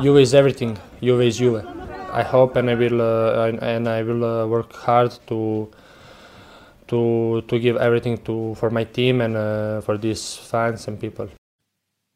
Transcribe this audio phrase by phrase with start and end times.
[0.00, 0.78] Juve is everything.
[1.02, 1.64] Juve is Juve.
[2.12, 5.68] I hope and I will uh, and I will uh, work hard to
[6.86, 11.28] to to give everything to for my team and uh, for these fans and people.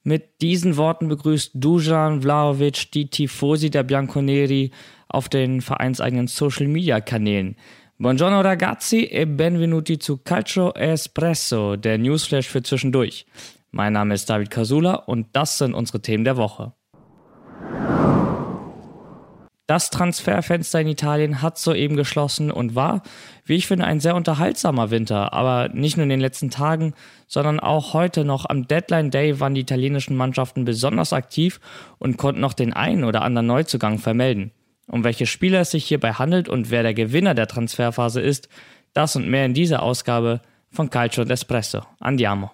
[0.04, 4.70] Mit diesen Worten begrüßt Dujan Vlahovic die Tifosi der Bianconeri
[5.08, 7.56] auf den vereinseigenen Social Media Kanälen.
[7.98, 13.26] Buongiorno ragazzi e benvenuti zu Calcio Espresso, der Newsflash für zwischendurch.
[13.72, 16.72] Mein Name ist David Casula und das sind unsere Themen der Woche.
[19.72, 23.02] Das Transferfenster in Italien hat soeben geschlossen und war,
[23.46, 25.32] wie ich finde, ein sehr unterhaltsamer Winter.
[25.32, 26.92] Aber nicht nur in den letzten Tagen,
[27.26, 31.58] sondern auch heute noch am Deadline Day waren die italienischen Mannschaften besonders aktiv
[31.98, 34.50] und konnten noch den einen oder anderen Neuzugang vermelden.
[34.88, 38.50] Um welche Spieler es sich hierbei handelt und wer der Gewinner der Transferphase ist,
[38.92, 41.82] das und mehr in dieser Ausgabe von Calcio d'Espresso.
[41.98, 42.50] Andiamo.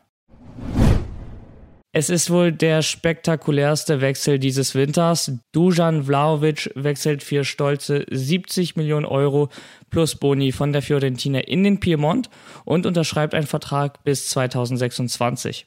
[1.98, 5.32] Es ist wohl der spektakulärste Wechsel dieses Winters.
[5.50, 9.48] Dujan Vlaovic wechselt für stolze 70 Millionen Euro
[9.90, 12.30] plus Boni von der Fiorentina in den Piemont
[12.64, 15.66] und unterschreibt einen Vertrag bis 2026.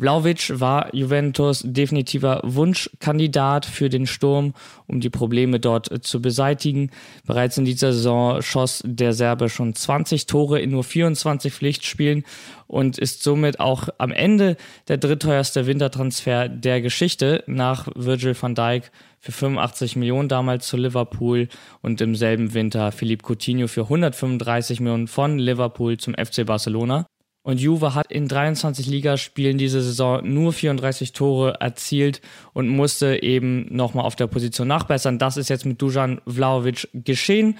[0.00, 4.54] Vlaovic war Juventus definitiver Wunschkandidat für den Sturm,
[4.86, 6.90] um die Probleme dort zu beseitigen.
[7.26, 12.24] Bereits in dieser Saison schoss der Serbe schon 20 Tore in nur 24 Pflichtspielen
[12.68, 18.92] und ist somit auch am Ende der drittteuerste Wintertransfer der Geschichte nach Virgil van Dijk
[19.18, 21.48] für 85 Millionen damals zu Liverpool
[21.82, 27.08] und im selben Winter Philippe Coutinho für 135 Millionen von Liverpool zum FC Barcelona.
[27.42, 32.20] Und Juve hat in 23 Ligaspielen diese Saison nur 34 Tore erzielt
[32.52, 35.18] und musste eben nochmal auf der Position nachbessern.
[35.18, 37.56] Das ist jetzt mit Dujan Vlaovic geschehen.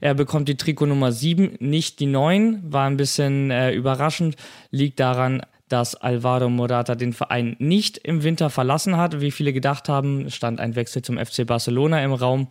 [0.00, 2.62] Er bekommt die Trikot Nummer 7, nicht die 9.
[2.72, 4.36] War ein bisschen äh, überraschend.
[4.70, 5.42] Liegt daran,
[5.72, 9.22] dass Alvaro Morata den Verein nicht im Winter verlassen hat.
[9.22, 12.48] Wie viele gedacht haben, stand ein Wechsel zum FC Barcelona im Raum.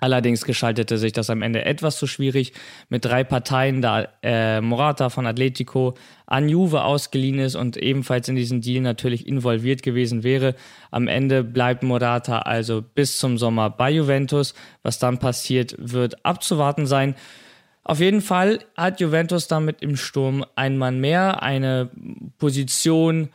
[0.00, 2.52] Allerdings gestaltete sich das am Ende etwas zu schwierig
[2.88, 5.94] mit drei Parteien, da äh, Morata von Atletico
[6.24, 10.54] an Juve ausgeliehen ist und ebenfalls in diesen Deal natürlich involviert gewesen wäre.
[10.92, 14.54] Am Ende bleibt Morata also bis zum Sommer bei Juventus.
[14.84, 17.16] Was dann passiert, wird abzuwarten sein.
[17.82, 21.88] Auf jeden Fall hat Juventus damit im Sturm ein Mann mehr, eine
[22.36, 23.30] Position,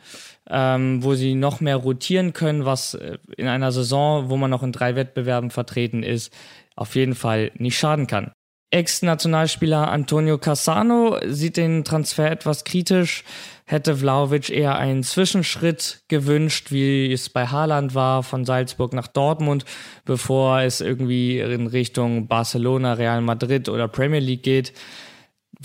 [0.50, 4.62] ähm, wo sie noch mehr rotieren können, was äh, in einer Saison, wo man noch
[4.62, 6.32] in drei Wettbewerben vertreten ist,
[6.76, 8.32] auf jeden Fall nicht schaden kann.
[8.70, 13.22] Ex-Nationalspieler Antonio Cassano sieht den Transfer etwas kritisch,
[13.66, 19.64] hätte Vlaovic eher einen Zwischenschritt gewünscht, wie es bei Haaland war, von Salzburg nach Dortmund,
[20.04, 24.72] bevor es irgendwie in Richtung Barcelona, Real Madrid oder Premier League geht.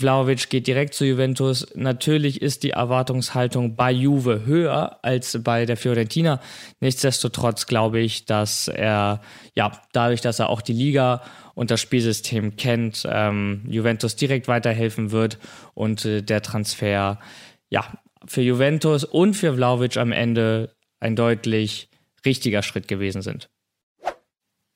[0.00, 1.66] Vlaovic geht direkt zu Juventus.
[1.74, 6.40] Natürlich ist die Erwartungshaltung bei Juve höher als bei der Fiorentina.
[6.80, 9.20] Nichtsdestotrotz glaube ich, dass er,
[9.54, 11.22] ja, dadurch, dass er auch die Liga
[11.54, 15.38] und das Spielsystem kennt, ähm, Juventus direkt weiterhelfen wird
[15.74, 17.18] und äh, der Transfer,
[17.68, 17.84] ja,
[18.26, 21.88] für Juventus und für Vlaovic am Ende ein deutlich
[22.24, 23.50] richtiger Schritt gewesen sind.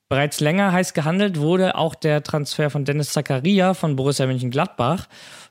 [0.09, 5.09] Bereits länger heiß gehandelt wurde auch der Transfer von Dennis Zakaria von Borussia Mönchengladbach,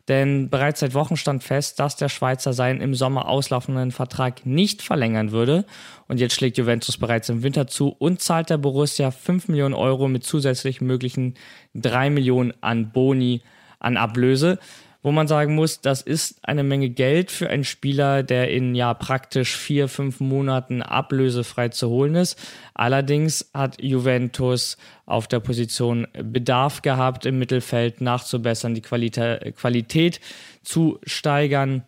[0.07, 4.81] denn bereits seit Wochen stand fest, dass der Schweizer seinen im Sommer auslaufenden Vertrag nicht
[4.81, 5.65] verlängern würde.
[6.07, 10.07] Und jetzt schlägt Juventus bereits im Winter zu und zahlt der Borussia 5 Millionen Euro
[10.07, 11.33] mit zusätzlich möglichen
[11.73, 13.41] 3 Millionen an Boni
[13.79, 14.59] an Ablöse
[15.03, 18.93] wo man sagen muss, das ist eine Menge Geld für einen Spieler, der in ja
[18.93, 22.39] praktisch vier, fünf Monaten ablösefrei zu holen ist.
[22.73, 30.21] Allerdings hat Juventus auf der Position Bedarf gehabt, im Mittelfeld nachzubessern, die Qualität, Qualität
[30.63, 31.83] zu steigern.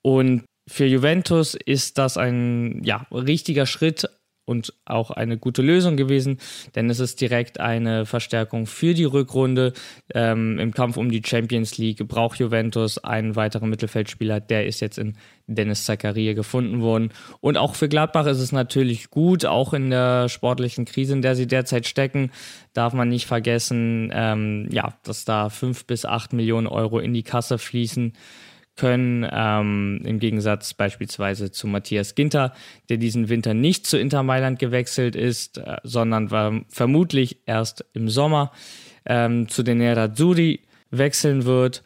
[0.00, 4.08] Und für Juventus ist das ein ja, richtiger Schritt,
[4.50, 6.38] und auch eine gute Lösung gewesen,
[6.74, 9.72] denn es ist direkt eine Verstärkung für die Rückrunde.
[10.12, 14.98] Ähm, Im Kampf um die Champions League braucht Juventus einen weiteren Mittelfeldspieler, der ist jetzt
[14.98, 15.16] in
[15.46, 17.12] Dennis Zakaria gefunden worden.
[17.40, 21.36] Und auch für Gladbach ist es natürlich gut, auch in der sportlichen Krise, in der
[21.36, 22.32] sie derzeit stecken,
[22.72, 27.22] darf man nicht vergessen, ähm, ja, dass da fünf bis acht Millionen Euro in die
[27.22, 28.14] Kasse fließen
[28.76, 32.54] können, ähm, im Gegensatz beispielsweise zu Matthias Ginter,
[32.88, 38.08] der diesen Winter nicht zu Inter Mailand gewechselt ist, äh, sondern war vermutlich erst im
[38.08, 38.52] Sommer
[39.04, 41.82] ähm, zu den Nerazzurri wechseln wird.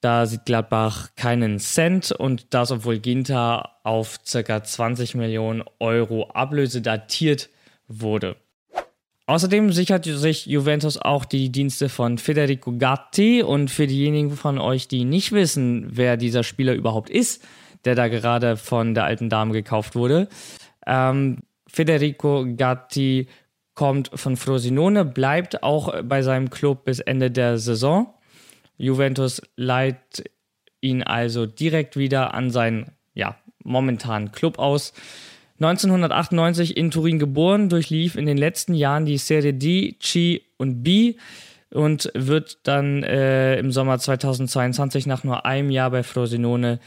[0.00, 4.62] Da sieht Gladbach keinen Cent und das, obwohl Ginter auf ca.
[4.62, 7.50] 20 Millionen Euro Ablöse datiert
[7.88, 8.36] wurde.
[9.28, 14.88] Außerdem sichert sich Juventus auch die Dienste von Federico Gatti und für diejenigen von euch,
[14.88, 17.46] die nicht wissen, wer dieser Spieler überhaupt ist,
[17.84, 20.30] der da gerade von der alten Dame gekauft wurde.
[20.86, 23.28] Ähm, Federico Gatti
[23.74, 28.14] kommt von Frosinone, bleibt auch bei seinem Club bis Ende der Saison.
[28.78, 30.24] Juventus leiht
[30.80, 34.94] ihn also direkt wieder an seinen ja, momentanen Club aus.
[35.60, 41.16] 1998 in Turin geboren, durchlief in den letzten Jahren die Serie D, C und B
[41.70, 46.78] und wird dann äh, im Sommer 2022 nach nur einem Jahr bei Frosinone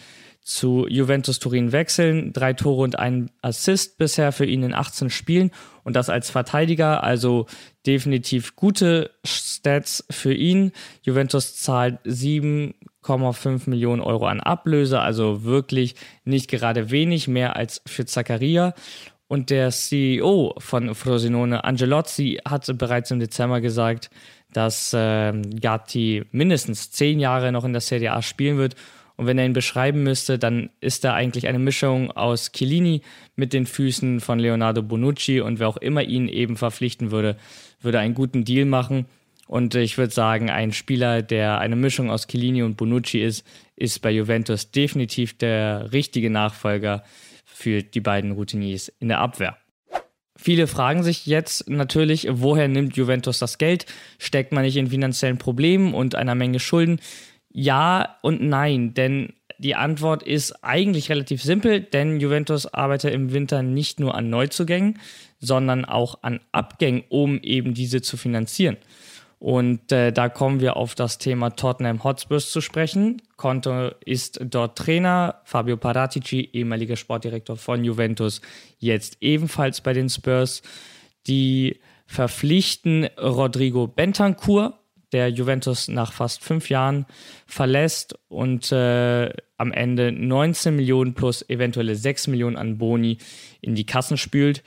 [0.42, 2.34] zu Juventus Turin wechseln.
[2.34, 5.52] Drei Tore und ein Assist bisher für ihn in 18 Spielen
[5.84, 7.46] und das als Verteidiger, also
[7.86, 10.72] definitiv gute Stats für ihn.
[11.04, 18.06] Juventus zahlt 7,5 Millionen Euro an Ablöse, also wirklich nicht gerade wenig, mehr als für
[18.06, 18.74] Zaccaria.
[19.28, 24.10] Und der CEO von Frosinone, Angelozzi, hat bereits im Dezember gesagt,
[24.52, 28.76] dass äh, Gatti mindestens zehn Jahre noch in der Serie A spielen wird
[29.22, 33.04] und wenn er ihn beschreiben müsste, dann ist er eigentlich eine Mischung aus Chiellini
[33.36, 37.38] mit den Füßen von Leonardo Bonucci und wer auch immer ihn eben verpflichten würde,
[37.82, 39.06] würde einen guten Deal machen.
[39.46, 43.46] Und ich würde sagen, ein Spieler, der eine Mischung aus Chiellini und Bonucci ist,
[43.76, 47.04] ist bei Juventus definitiv der richtige Nachfolger
[47.46, 49.56] für die beiden Routiniers in der Abwehr.
[50.36, 53.86] Viele fragen sich jetzt natürlich, woher nimmt Juventus das Geld?
[54.18, 57.00] Steckt man nicht in finanziellen Problemen und einer Menge Schulden?
[57.52, 63.62] Ja und nein, denn die Antwort ist eigentlich relativ simpel, denn Juventus arbeitet im Winter
[63.62, 65.00] nicht nur an Neuzugängen,
[65.40, 68.78] sondern auch an Abgängen, um eben diese zu finanzieren.
[69.38, 73.24] Und äh, da kommen wir auf das Thema Tottenham Hotspurs zu sprechen.
[73.38, 78.42] Conte ist dort Trainer, Fabio Paratici, ehemaliger Sportdirektor von Juventus,
[78.78, 80.62] jetzt ebenfalls bei den Spurs.
[81.26, 84.78] Die verpflichten Rodrigo Bentancur,
[85.12, 87.06] der Juventus nach fast fünf Jahren
[87.46, 93.18] verlässt und äh, am Ende 19 Millionen plus eventuelle 6 Millionen an Boni
[93.62, 94.64] in die Kassen spült.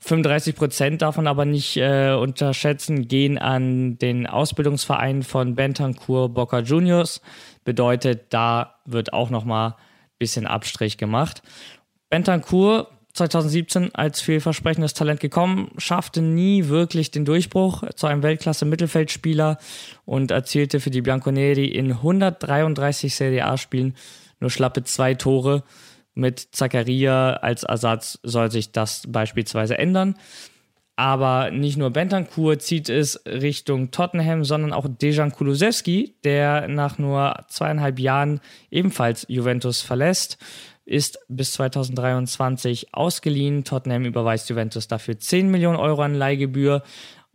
[0.00, 7.20] 35 Prozent davon aber nicht äh, unterschätzen, gehen an den Ausbildungsverein von Bentancur Boca Juniors.
[7.64, 9.74] Bedeutet, da wird auch nochmal ein
[10.18, 11.42] bisschen Abstrich gemacht.
[12.08, 19.58] Bentancur 2017 als vielversprechendes Talent gekommen, schaffte nie wirklich den Durchbruch zu einem Weltklasse-Mittelfeldspieler
[20.04, 23.96] und erzielte für die Bianconeri in 133 Serie A-Spielen
[24.38, 25.64] nur schlappe zwei Tore.
[26.14, 30.14] Mit Zakaria als Ersatz soll sich das beispielsweise ändern.
[30.98, 37.44] Aber nicht nur Bentancur zieht es Richtung Tottenham, sondern auch Dejan Kulusewski, der nach nur
[37.48, 38.40] zweieinhalb Jahren
[38.70, 40.38] ebenfalls Juventus verlässt
[40.86, 43.64] ist bis 2023 ausgeliehen.
[43.64, 46.82] Tottenham überweist Juventus dafür 10 Millionen Euro an Leihgebühr.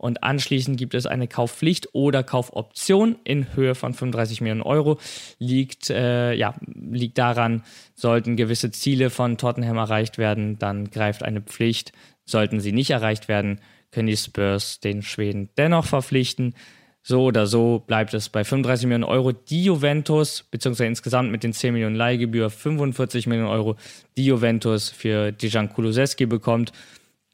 [0.02, 4.98] Und anschließend gibt es eine Kaufpflicht oder Kaufoption in Höhe von 35 Millionen Euro.
[5.38, 7.62] Liegt, äh, ja, liegt daran,
[7.94, 11.92] sollten gewisse Ziele von Tottenham erreicht werden, dann greift eine Pflicht.
[12.24, 13.60] Sollten sie nicht erreicht werden,
[13.92, 16.54] können die Spurs den Schweden dennoch verpflichten.
[17.02, 21.52] So oder so bleibt es bei 35 Millionen Euro, die Juventus, beziehungsweise insgesamt mit den
[21.52, 23.76] 10 Millionen Leihgebühr 45 Millionen Euro,
[24.16, 26.72] die Juventus für Dijan Kulusewski bekommt.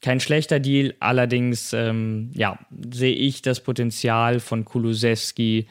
[0.01, 2.57] Kein schlechter Deal, allerdings ähm, ja,
[2.91, 5.67] sehe ich das Potenzial von Kulusewski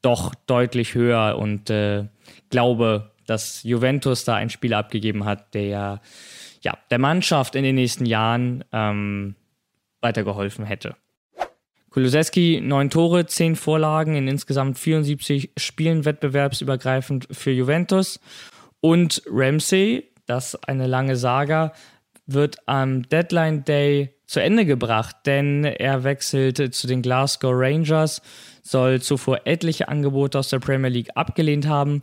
[0.00, 2.04] doch deutlich höher und äh,
[2.50, 6.00] glaube, dass Juventus da einen Spieler abgegeben hat, der
[6.62, 9.34] ja, der Mannschaft in den nächsten Jahren ähm,
[10.00, 10.96] weitergeholfen hätte.
[11.90, 18.20] Kulusewski neun Tore, zehn Vorlagen in insgesamt 74 Spielen wettbewerbsübergreifend für Juventus.
[18.80, 21.72] Und Ramsey, das eine lange Saga,
[22.26, 28.22] wird am Deadline Day zu Ende gebracht, denn er wechselt zu den Glasgow Rangers,
[28.62, 32.02] soll zuvor etliche Angebote aus der Premier League abgelehnt haben.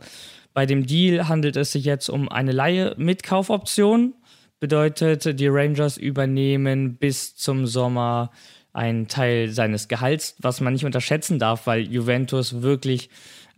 [0.52, 4.14] Bei dem Deal handelt es sich jetzt um eine Laie mit Kaufoption.
[4.60, 8.30] Bedeutet, die Rangers übernehmen bis zum Sommer
[8.78, 13.10] ein Teil seines Gehalts, was man nicht unterschätzen darf, weil Juventus wirklich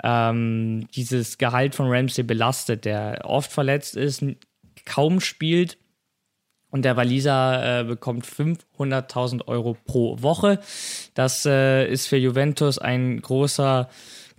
[0.02, 4.24] ähm, dieses Gehalt von Ramsey belastet, der oft verletzt ist,
[4.86, 5.76] kaum spielt
[6.70, 10.58] und der Waliser äh, bekommt 500.000 Euro pro Woche.
[11.12, 13.90] Das äh, ist für Juventus ein großer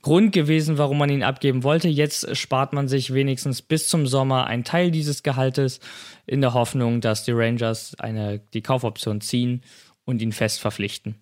[0.02, 1.90] Grund gewesen, warum man ihn abgeben wollte.
[1.90, 5.80] Jetzt spart man sich wenigstens bis zum Sommer einen Teil dieses Gehaltes
[6.26, 9.62] in der Hoffnung, dass die Rangers eine, die Kaufoption ziehen
[10.05, 11.15] und ihn fest verpflichten.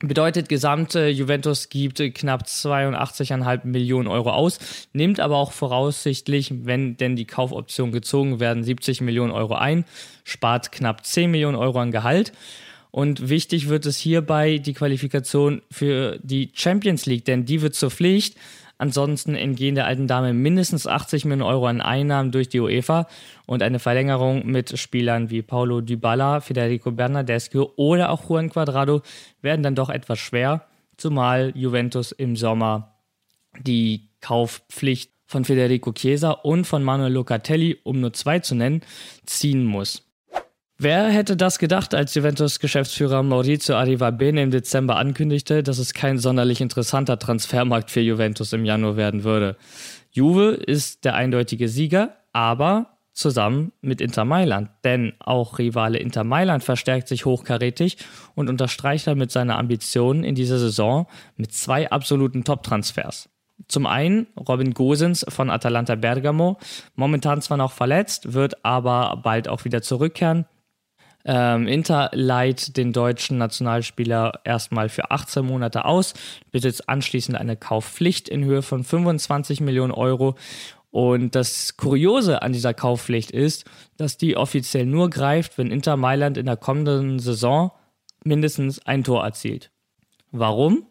[0.00, 4.58] Bedeutet, gesamte Juventus gibt knapp 82,5 Millionen Euro aus,
[4.92, 9.84] nimmt aber auch voraussichtlich, wenn denn die Kaufoption gezogen werden, 70 Millionen Euro ein,
[10.24, 12.32] spart knapp 10 Millionen Euro an Gehalt.
[12.90, 17.90] Und wichtig wird es hierbei die Qualifikation für die Champions League, denn die wird zur
[17.90, 18.36] Pflicht.
[18.76, 23.06] Ansonsten entgehen der alten Dame mindestens 80 Millionen Euro an Einnahmen durch die UEFA
[23.46, 29.02] und eine Verlängerung mit Spielern wie Paulo Dybala, Federico Bernardeschi oder auch Juan Cuadrado
[29.42, 30.66] werden dann doch etwas schwer,
[30.96, 32.94] zumal Juventus im Sommer
[33.60, 38.82] die Kaufpflicht von Federico Chiesa und von Manuel Locatelli, um nur zwei zu nennen,
[39.24, 40.02] ziehen muss.
[40.76, 46.60] Wer hätte das gedacht, als Juventus-Geschäftsführer Maurizio Arrivabene im Dezember ankündigte, dass es kein sonderlich
[46.60, 49.56] interessanter Transfermarkt für Juventus im Januar werden würde?
[50.10, 56.64] Juve ist der eindeutige Sieger, aber zusammen mit Inter Mailand, denn auch Rivale Inter Mailand
[56.64, 57.98] verstärkt sich hochkarätig
[58.34, 63.28] und unterstreicht damit seine Ambitionen in dieser Saison mit zwei absoluten Top-Transfers.
[63.68, 66.58] Zum einen Robin Gosens von Atalanta Bergamo,
[66.96, 70.46] momentan zwar noch verletzt, wird aber bald auch wieder zurückkehren.
[71.24, 76.14] Ähm, Inter leiht den deutschen Nationalspieler erstmal für 18 Monate aus,
[76.50, 80.36] besitzt anschließend eine Kaufpflicht in Höhe von 25 Millionen Euro.
[80.90, 83.64] Und das Kuriose an dieser Kaufpflicht ist,
[83.96, 87.72] dass die offiziell nur greift, wenn Inter Mailand in der kommenden Saison
[88.22, 89.70] mindestens ein Tor erzielt.
[90.30, 90.86] Warum?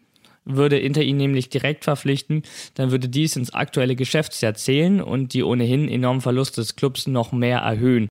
[0.45, 5.43] Würde Inter ihn nämlich direkt verpflichten, dann würde dies ins aktuelle Geschäftsjahr zählen und die
[5.43, 8.09] ohnehin enormen Verluste des Clubs noch mehr erhöhen.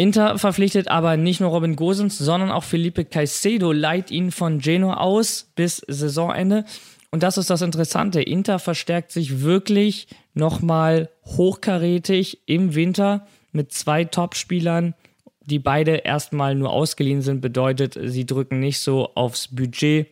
[0.00, 4.98] Inter verpflichtet aber nicht nur Robin Gosens, sondern auch Felipe Caicedo leiht ihn von Genoa
[4.98, 6.64] aus bis Saisonende.
[7.10, 8.22] Und das ist das Interessante.
[8.22, 14.94] Inter verstärkt sich wirklich nochmal hochkarätig im Winter mit zwei Topspielern,
[15.40, 17.40] die beide erstmal nur ausgeliehen sind.
[17.40, 20.06] Bedeutet, sie drücken nicht so aufs Budget,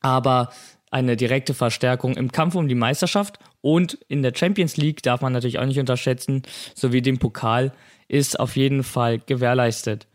[0.00, 0.50] aber
[0.96, 5.34] eine direkte Verstärkung im Kampf um die Meisterschaft und in der Champions League darf man
[5.34, 6.42] natürlich auch nicht unterschätzen,
[6.74, 7.72] sowie dem Pokal
[8.08, 10.06] ist auf jeden Fall gewährleistet.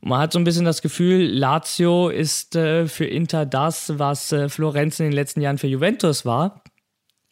[0.00, 4.30] Und man hat so ein bisschen das Gefühl, Lazio ist äh, für Inter das, was
[4.30, 6.62] äh, Florenz in den letzten Jahren für Juventus war.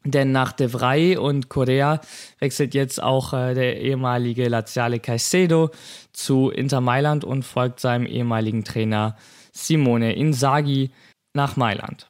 [0.05, 2.01] Denn nach De Vrij und Correa
[2.41, 5.71] wechselt jetzt auch äh, der ehemalige Laziale Caicedo
[6.13, 9.17] zu Inter Mailand und folgt seinem ehemaligen Trainer
[9.53, 10.91] Simone Inzaghi
[11.35, 12.10] nach Mailand.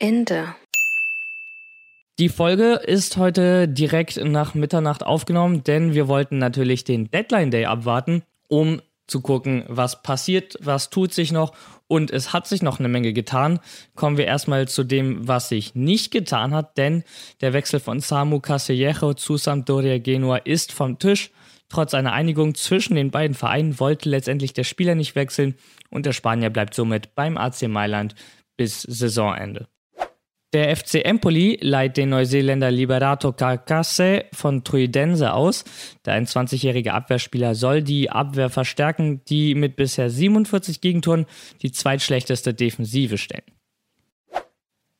[0.00, 0.54] Ende.
[2.20, 7.64] Die Folge ist heute direkt nach Mitternacht aufgenommen, denn wir wollten natürlich den Deadline Day
[7.64, 11.52] abwarten, um zu gucken, was passiert, was tut sich noch
[11.88, 13.58] und es hat sich noch eine Menge getan.
[13.96, 17.02] Kommen wir erstmal zu dem, was sich nicht getan hat, denn
[17.40, 21.30] der Wechsel von Samu Casillejo zu Sampdoria Genua ist vom Tisch.
[21.68, 25.56] Trotz einer Einigung zwischen den beiden Vereinen wollte letztendlich der Spieler nicht wechseln
[25.90, 28.14] und der Spanier bleibt somit beim AC Mailand
[28.56, 29.68] bis Saisonende.
[30.54, 35.64] Der FC Empoli leiht den Neuseeländer Liberato Carcasse von Truidense aus.
[36.06, 41.26] Der 21-jährige Abwehrspieler soll die Abwehr verstärken, die mit bisher 47 Gegentoren
[41.60, 43.44] die zweitschlechteste Defensive stellen.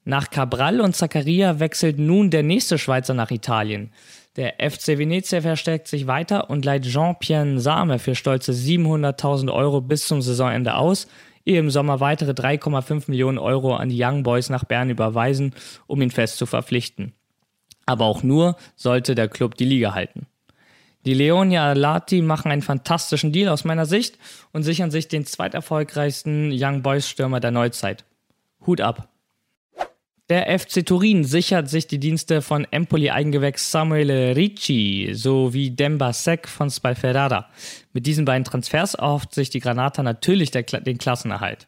[0.05, 3.91] Nach Cabral und Zaccaria wechselt nun der nächste Schweizer nach Italien.
[4.37, 10.07] Der FC Venezia verstärkt sich weiter und leiht Jean-Pierre Same für stolze 700.000 Euro bis
[10.07, 11.09] zum Saisonende aus
[11.57, 15.55] im Sommer weitere 3,5 Millionen Euro an die Young Boys nach Bern überweisen,
[15.87, 17.15] um ihn fest zu verpflichten.
[17.87, 20.27] Aber auch nur sollte der Club die Liga halten.
[21.07, 24.19] Die Leonia Lati machen einen fantastischen Deal aus meiner Sicht
[24.53, 28.05] und sichern sich den zweiterfolgreichsten Young Boys Stürmer der Neuzeit.
[28.67, 29.09] Hut ab.
[30.31, 36.69] Der FC Turin sichert sich die Dienste von Empoli-Eigengewächs Samuele Ricci sowie Demba Sek von
[36.69, 37.49] Spalferrada.
[37.95, 41.67] Mit diesen beiden Transfers erhofft sich die Granata natürlich der, den Klassenerhalt.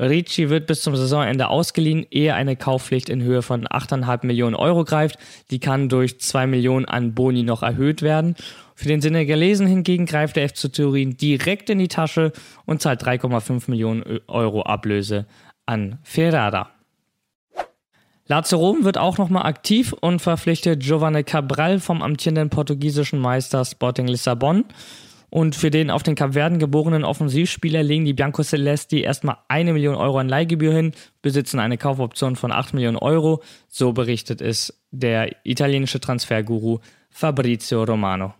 [0.00, 4.82] Ricci wird bis zum Saisonende ausgeliehen, ehe eine Kaufpflicht in Höhe von 8,5 Millionen Euro
[4.82, 5.18] greift.
[5.52, 8.34] Die kann durch 2 Millionen an Boni noch erhöht werden.
[8.74, 12.32] Für den Senegalesen hingegen greift der FC Turin direkt in die Tasche
[12.64, 15.26] und zahlt 3,5 Millionen Euro Ablöse
[15.66, 16.79] an Ferrara.
[18.30, 24.06] Lazio Rom wird auch nochmal aktiv und verpflichtet Giovanni Cabral vom amtierenden portugiesischen Meister Sporting
[24.06, 24.66] Lissabon.
[25.30, 29.96] Und für den auf den Kapverden geborenen Offensivspieler legen die Bianco Celesti erstmal eine Million
[29.96, 33.42] Euro an Leihgebühr hin, besitzen eine Kaufoption von 8 Millionen Euro.
[33.66, 36.78] So berichtet es der italienische Transferguru
[37.10, 38.34] Fabrizio Romano.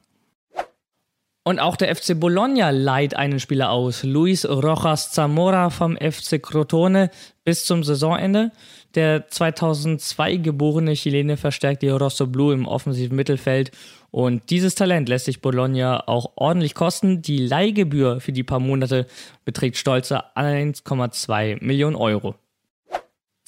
[1.50, 7.11] Und auch der FC Bologna leiht einen Spieler aus, Luis Rojas Zamora vom FC Crotone
[7.42, 8.52] bis zum Saisonende.
[8.95, 13.73] Der 2002 geborene Chilene verstärkt die Rosso Blue im offensiven Mittelfeld
[14.12, 17.21] und dieses Talent lässt sich Bologna auch ordentlich kosten.
[17.21, 19.09] Die Leihgebühr für die paar Monate
[19.45, 22.37] beträgt stolze 1,2 Millionen Euro.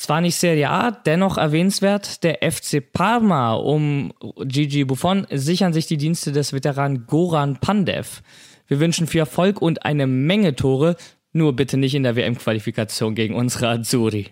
[0.02, 5.96] Zwar nicht Serie A, dennoch erwähnenswert, der FC Parma um Gigi Buffon sichern sich die
[5.96, 8.20] Dienste des Veteranen Goran Pandev.
[8.66, 10.96] Wir wünschen viel Erfolg und eine Menge Tore,
[11.32, 14.30] nur bitte nicht in der WM-Qualifikation gegen unsere Azzurri.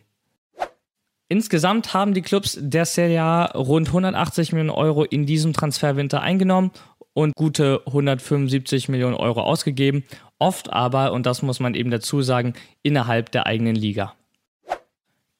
[1.28, 6.72] Insgesamt haben die Clubs der Serie A rund 180 Millionen Euro in diesem Transferwinter eingenommen
[7.12, 10.02] und gute 175 Millionen Euro ausgegeben,
[10.40, 14.16] oft aber, und das muss man eben dazu sagen, innerhalb der eigenen Liga.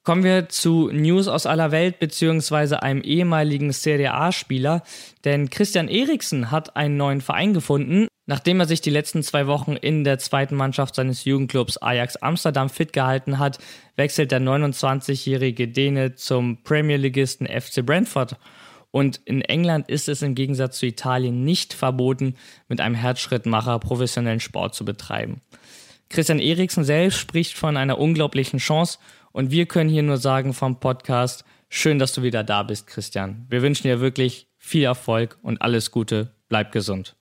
[0.03, 4.81] Kommen wir zu News aus aller Welt beziehungsweise einem ehemaligen Serie A-Spieler,
[5.25, 8.07] denn Christian Eriksen hat einen neuen Verein gefunden.
[8.25, 12.69] Nachdem er sich die letzten zwei Wochen in der zweiten Mannschaft seines Jugendclubs Ajax Amsterdam
[12.69, 13.59] fit gehalten hat,
[13.95, 18.37] wechselt der 29-jährige Däne zum Premier Ligisten FC Brentford.
[18.89, 22.35] Und in England ist es im Gegensatz zu Italien nicht verboten,
[22.67, 25.41] mit einem Herzschrittmacher professionellen Sport zu betreiben.
[26.09, 28.97] Christian Eriksen selbst spricht von einer unglaublichen Chance
[29.31, 33.45] und wir können hier nur sagen vom Podcast, schön, dass du wieder da bist, Christian.
[33.49, 36.35] Wir wünschen dir wirklich viel Erfolg und alles Gute.
[36.49, 37.15] Bleib gesund.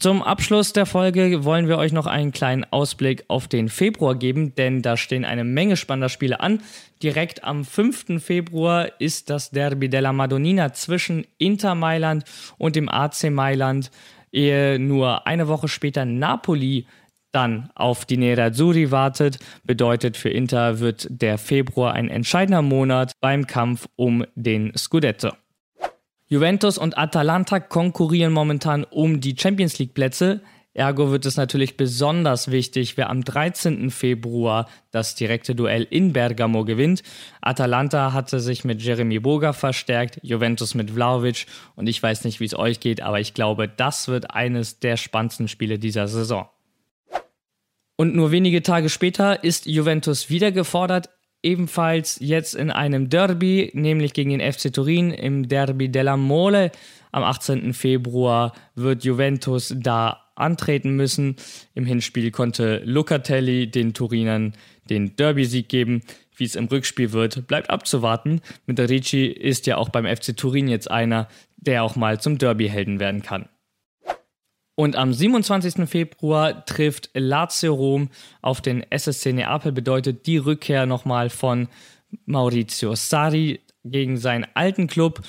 [0.00, 4.54] Zum Abschluss der Folge wollen wir euch noch einen kleinen Ausblick auf den Februar geben,
[4.54, 6.62] denn da stehen eine Menge spannender Spiele an.
[7.02, 8.22] Direkt am 5.
[8.24, 12.24] Februar ist das Derby della Madonnina zwischen Inter Mailand
[12.56, 13.90] und dem AC Mailand,
[14.32, 16.86] ehe nur eine Woche später Napoli
[17.32, 23.46] dann auf die Nerazzurri wartet, bedeutet für Inter wird der Februar ein entscheidender Monat beim
[23.46, 25.30] Kampf um den Scudetto.
[26.28, 30.40] Juventus und Atalanta konkurrieren momentan um die Champions League Plätze.
[30.72, 33.90] Ergo wird es natürlich besonders wichtig, wer am 13.
[33.90, 37.02] Februar das direkte Duell in Bergamo gewinnt.
[37.40, 42.44] Atalanta hatte sich mit Jeremy Boga verstärkt, Juventus mit Vlaovic und ich weiß nicht, wie
[42.44, 46.48] es euch geht, aber ich glaube, das wird eines der spannendsten Spiele dieser Saison.
[48.00, 51.10] Und nur wenige Tage später ist Juventus wieder gefordert,
[51.42, 56.72] ebenfalls jetzt in einem Derby, nämlich gegen den FC Turin im Derby della Mole.
[57.12, 57.74] Am 18.
[57.74, 61.36] Februar wird Juventus da antreten müssen.
[61.74, 64.54] Im Hinspiel konnte Locatelli den Turinern
[64.88, 66.00] den Derby-Sieg geben.
[66.34, 68.40] Wie es im Rückspiel wird, bleibt abzuwarten.
[68.64, 72.98] Mit Ricci ist ja auch beim FC Turin jetzt einer, der auch mal zum Derby-Helden
[72.98, 73.50] werden kann.
[74.74, 75.88] Und am 27.
[75.88, 78.08] Februar trifft Lazio Rom
[78.40, 81.68] auf den SSC Neapel, bedeutet die Rückkehr nochmal von
[82.24, 85.20] Maurizio Sarri gegen seinen alten Club.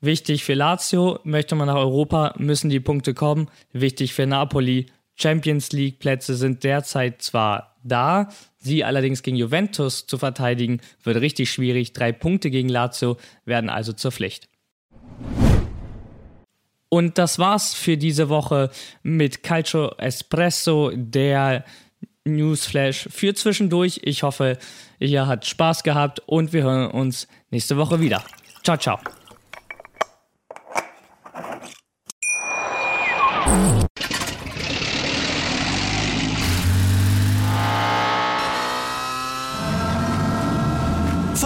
[0.00, 3.48] Wichtig für Lazio, möchte man nach Europa, müssen die Punkte kommen.
[3.72, 10.18] Wichtig für Napoli, Champions League Plätze sind derzeit zwar da, sie allerdings gegen Juventus zu
[10.18, 11.92] verteidigen, wird richtig schwierig.
[11.92, 14.48] Drei Punkte gegen Lazio werden also zur Pflicht.
[16.94, 18.70] Und das war's für diese Woche
[19.02, 21.64] mit Calcio Espresso, der
[22.24, 24.02] Newsflash für zwischendurch.
[24.04, 24.58] Ich hoffe,
[25.00, 28.22] ihr habt Spaß gehabt und wir hören uns nächste Woche wieder.
[28.62, 29.00] Ciao, ciao.